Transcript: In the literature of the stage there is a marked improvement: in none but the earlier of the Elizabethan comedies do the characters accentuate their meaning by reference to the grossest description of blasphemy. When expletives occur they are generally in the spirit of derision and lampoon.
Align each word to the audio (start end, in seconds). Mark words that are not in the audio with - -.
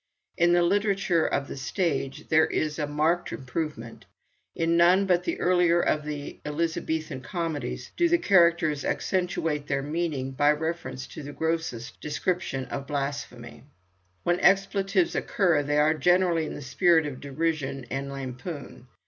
In 0.35 0.53
the 0.53 0.63
literature 0.63 1.27
of 1.27 1.47
the 1.47 1.55
stage 1.55 2.29
there 2.29 2.47
is 2.47 2.79
a 2.79 2.87
marked 2.87 3.31
improvement: 3.31 4.07
in 4.55 4.75
none 4.75 5.05
but 5.05 5.25
the 5.25 5.39
earlier 5.39 5.79
of 5.79 6.05
the 6.05 6.39
Elizabethan 6.43 7.21
comedies 7.21 7.91
do 7.95 8.09
the 8.09 8.17
characters 8.17 8.83
accentuate 8.83 9.67
their 9.67 9.83
meaning 9.83 10.31
by 10.31 10.53
reference 10.53 11.05
to 11.05 11.21
the 11.21 11.33
grossest 11.33 12.01
description 12.01 12.65
of 12.65 12.87
blasphemy. 12.87 13.63
When 14.23 14.39
expletives 14.39 15.13
occur 15.13 15.61
they 15.61 15.77
are 15.77 15.93
generally 15.93 16.47
in 16.47 16.55
the 16.55 16.63
spirit 16.63 17.05
of 17.05 17.19
derision 17.21 17.85
and 17.91 18.11
lampoon. 18.11 18.87